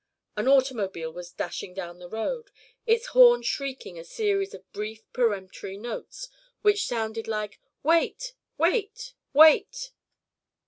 [0.35, 2.49] An automobile was dashing down the road,
[2.87, 6.27] its horn shrieking a series of brief peremptory notes,
[6.63, 8.33] which sounded like "Wait!
[8.57, 9.13] Wait!
[9.31, 9.91] Wait!"